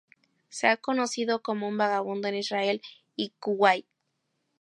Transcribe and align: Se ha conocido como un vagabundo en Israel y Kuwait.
Se 0.49 0.65
ha 0.67 0.77
conocido 0.77 1.43
como 1.43 1.67
un 1.67 1.77
vagabundo 1.77 2.27
en 2.27 2.33
Israel 2.33 2.81
y 3.15 3.35
Kuwait. 3.39 3.85